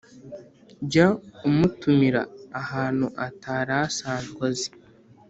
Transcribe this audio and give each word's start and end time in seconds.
jya 0.91 1.07
umutumira 1.49 2.21
ahantu 2.61 3.05
atari 3.27 3.71
asanzwe 3.85 4.41
azi, 4.51 4.69